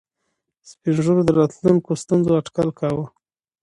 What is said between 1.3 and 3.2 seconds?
راتلونکو ستونزو اټکل کاوه.